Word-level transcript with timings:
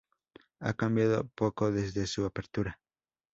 A 0.59 0.73
cambiado 0.73 1.27
poco 1.27 1.69
desde 1.71 2.07
su 2.07 2.25
apertura. 2.25 2.79